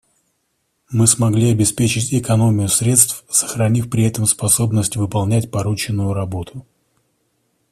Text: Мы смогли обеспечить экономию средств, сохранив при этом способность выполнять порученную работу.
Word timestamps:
Мы 0.89 1.05
смогли 1.05 1.51
обеспечить 1.51 2.11
экономию 2.11 2.69
средств, 2.69 3.23
сохранив 3.29 3.87
при 3.91 4.03
этом 4.03 4.25
способность 4.25 4.95
выполнять 4.95 5.51
порученную 5.51 6.11
работу. 6.13 6.65